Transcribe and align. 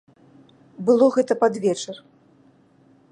Было 0.87 1.09
гэта 1.17 1.33
пад 1.43 1.53
вечар. 1.67 1.95